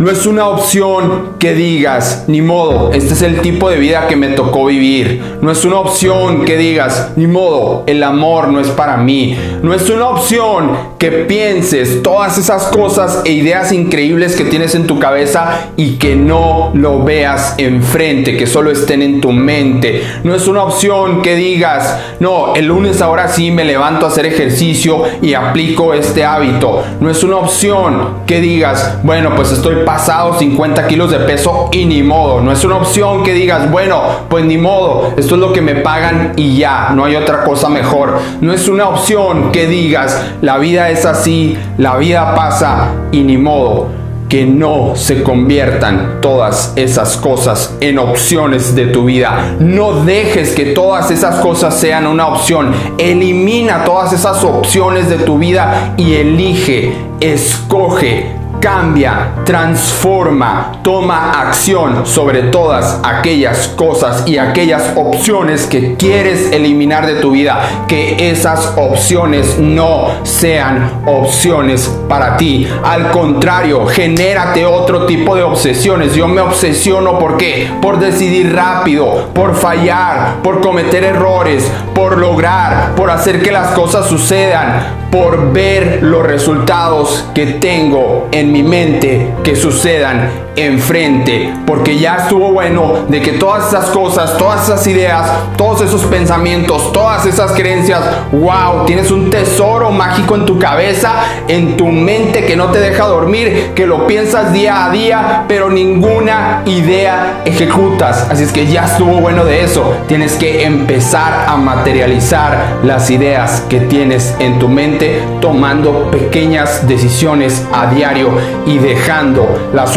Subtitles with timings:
[0.00, 4.16] No es una opción que digas, ni modo, este es el tipo de vida que
[4.16, 5.22] me tocó vivir.
[5.42, 9.36] No es una opción que digas, ni modo, el amor no es para mí.
[9.62, 14.86] No es una opción que pienses todas esas cosas e ideas increíbles que tienes en
[14.86, 20.02] tu cabeza y que no lo veas enfrente, que solo estén en tu mente.
[20.24, 24.24] No es una opción que digas, no, el lunes ahora sí me levanto a hacer
[24.24, 26.84] ejercicio y aplico este hábito.
[27.00, 31.84] No es una opción que digas, bueno, pues estoy pasado 50 kilos de peso y
[31.84, 32.40] ni modo.
[32.40, 35.74] No es una opción que digas, bueno, pues ni modo, esto es lo que me
[35.74, 38.16] pagan y ya, no hay otra cosa mejor.
[38.40, 43.36] No es una opción que digas, la vida es así, la vida pasa y ni
[43.36, 43.88] modo
[44.28, 49.56] que no se conviertan todas esas cosas en opciones de tu vida.
[49.58, 52.72] No dejes que todas esas cosas sean una opción.
[52.96, 62.42] Elimina todas esas opciones de tu vida y elige, escoge cambia, transforma, toma acción sobre
[62.44, 67.86] todas aquellas cosas y aquellas opciones que quieres eliminar de tu vida.
[67.88, 72.68] Que esas opciones no sean opciones para ti.
[72.84, 76.14] Al contrario, genérate otro tipo de obsesiones.
[76.14, 77.70] Yo me obsesiono por qué?
[77.80, 84.06] Por decidir rápido, por fallar, por cometer errores, por lograr, por hacer que las cosas
[84.06, 92.16] sucedan, por ver los resultados que tengo en mi mente que sucedan enfrente, porque ya
[92.16, 97.52] estuvo bueno de que todas esas cosas, todas esas ideas, todos esos pensamientos, todas esas
[97.52, 98.00] creencias,
[98.32, 101.12] wow, tienes un tesoro mágico en tu cabeza,
[101.48, 105.70] en tu mente que no te deja dormir, que lo piensas día a día, pero
[105.70, 108.26] ninguna idea ejecutas.
[108.30, 109.94] Así es que ya estuvo bueno de eso.
[110.06, 117.66] Tienes que empezar a materializar las ideas que tienes en tu mente, tomando pequeñas decisiones
[117.72, 118.30] a diario
[118.66, 119.96] y dejando las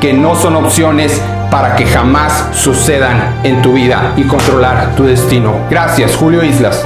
[0.00, 1.20] que no son opciones
[1.50, 5.54] para que jamás sucedan en tu vida y controlar tu destino.
[5.70, 6.84] Gracias, Julio Islas.